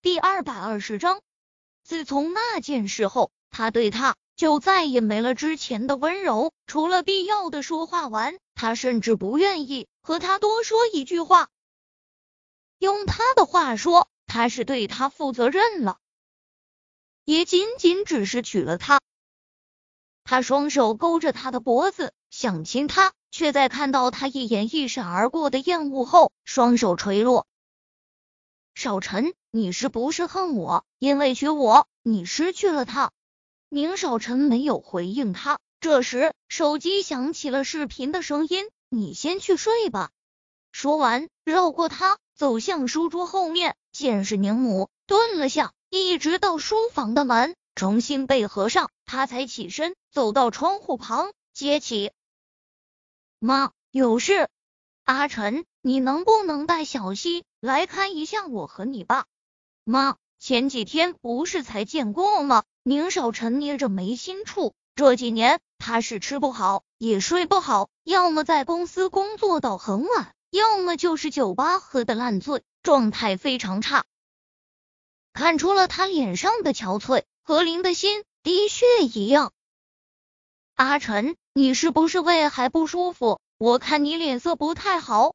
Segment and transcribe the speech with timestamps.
[0.00, 1.20] 第二百二十章，
[1.82, 11.48] 自从那件事后，他对他就再也没了之前的温柔，除了必要的说话完，他甚至不愿意和他多说一句话。
[12.78, 15.98] 用他的话说，他是对他负责任了，
[17.24, 19.00] 也仅仅只是娶了她。
[20.22, 27.48] 他双手勾着他的脖子，想亲他，却在看到他一眼一闪而过的厌恶后，双手垂落。
[28.76, 30.84] 少晨，你是不是恨我？
[30.98, 33.12] 因为娶我，你失去了他。
[33.70, 35.58] 宁少晨没有回应他。
[35.80, 38.68] 这时，手机响起了视频的声音。
[38.90, 40.10] 你先去睡吧。
[40.70, 43.74] 说完，绕过他，走向书桌后面。
[43.90, 52.12] 见是宁母，顿了下，一直到书房的门重新被合上，他才起身走到窗户旁，接起。
[53.38, 54.48] 妈，有事。
[55.04, 59.24] 阿晨，你能不能带小希来看一下我和你爸？
[59.88, 62.62] 妈，前几天不是才见过吗？
[62.82, 74.04] 宁少臣捏着眉心处，这几年他是吃不好，也睡不好，要么在公司工作到很晚，要么就是酒吧喝的烂醉，状态非常差。
[75.32, 79.54] 看出了他脸上的憔悴，何林的心滴血一样。
[80.74, 83.40] 阿晨，你是不是胃还不舒服？
[83.56, 85.34] 我看你脸色不太好，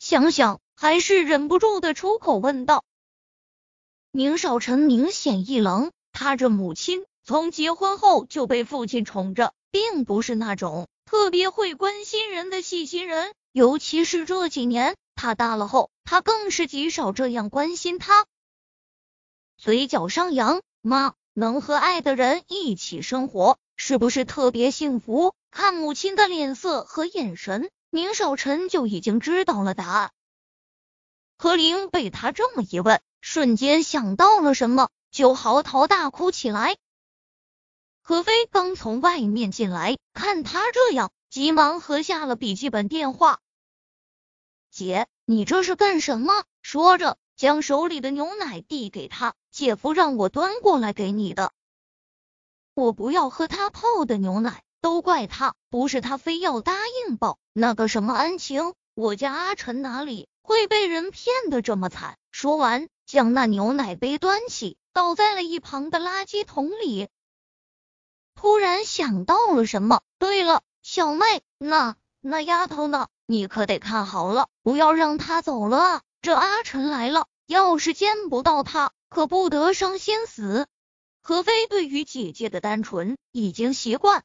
[0.00, 2.82] 想想还是忍不住的出口问道。
[4.12, 18.26] 宁少臣明显一愣，他这母亲从结婚后就被父亲宠着，并不是那种特别会关心人的细心人，尤其是这几年他大了后，他更是极少这样关心他。
[19.56, 25.34] 嘴角上扬，妈能和爱的人一起生活，是不是特别幸福？
[25.52, 30.10] 看母亲的脸色和眼神，宁少臣就已经知道了答案。
[31.38, 36.76] 何玲被他这么一问，瞬间想到了什么，就嚎啕大哭起来。
[38.02, 43.40] 何飞刚从外面进来，看他这样，急忙合下了笔记本电话。
[44.70, 46.44] 姐，你这是干什么？
[46.62, 49.34] 说着，将手里的牛奶递给他。
[49.50, 51.52] 姐夫让我端过来给你的。
[52.74, 54.62] 我不要喝他泡的牛奶。
[54.82, 56.72] 都怪他，不是他非要答
[57.06, 62.16] 应报那个什么恩情，我家阿晨哪里会被人骗的这么惨？
[62.30, 67.08] 说完，将那牛奶杯端起，倒在了一旁的垃圾桶里。
[68.36, 73.08] 突然想到了什么，对了，小妹，那那丫头呢？
[73.26, 76.02] 你可得看好了，不要让她走了啊！
[76.22, 80.68] 这阿晨来了，要是见不到他，可不得伤心死。
[81.20, 84.22] 何飞对于姐姐的单纯已经习惯。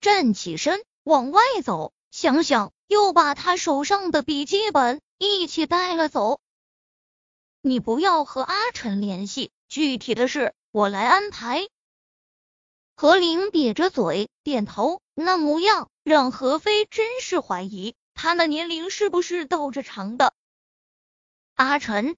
[0.00, 6.38] 站起身往外走，想想又把他手上的笔记本一起带了走。
[7.68, 11.68] 你不要和阿晨联系，具体的事我来安排。
[12.96, 20.32] 何玲瘪着嘴点头，那模样让何飞真是怀疑他那年龄是不是倒着长的。
[21.56, 22.16] 阿晨，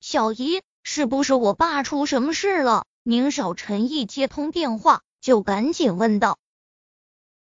[0.00, 2.86] 小姨，是不是我爸出什么事了？
[3.02, 6.38] 宁少臣一接通电话，就赶紧问道。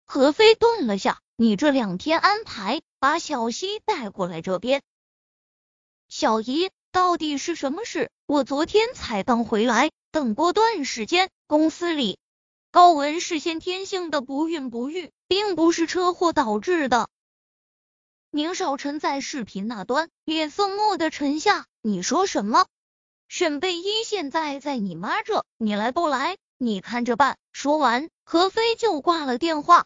[0.05, 4.83] 何飞顿了下，你这两天安排把小溪带过来这边。
[6.09, 8.11] 小姨，到底是什么事？
[8.25, 12.19] 我昨天才刚回来，等过段时间，公司里
[12.71, 17.11] 高文是先天性的不孕不育，并不是车祸导致的。
[18.31, 22.67] 宁少臣在视频那端脸色蓦地沉下，你说什么？
[23.29, 26.39] 沈贝依现在在你妈这，你来不来？
[26.57, 27.37] 你看着办。
[27.53, 29.85] 说完，何飞就挂了电话。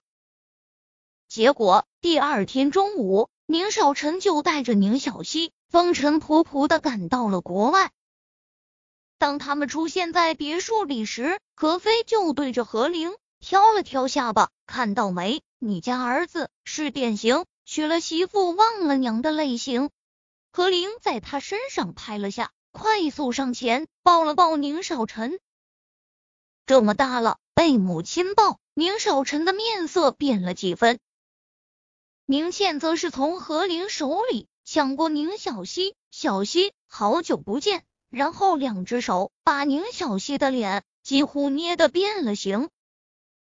[1.27, 7.93] 结果第二天中午，宁少臣就带着宁小溪风尘仆仆的赶到了国外。
[9.17, 15.41] 当他们出现在别墅里时，何飞就对着何玲挑了挑下巴，看到没？
[15.59, 19.89] 你家儿子是典型娶了媳妇忘了娘的类型。
[20.53, 25.41] 何玲在他身上拍了下，快速上前抱了抱宁少臣。
[26.67, 31.01] 这么大了，被母亲抱，宁少臣的面色变了几分。
[32.27, 37.85] 宁倩则是从何灵手里抢过宁小溪，小溪，好久不见。
[38.09, 42.71] 然后两只手把宁小溪的脸几乎捏得变了形。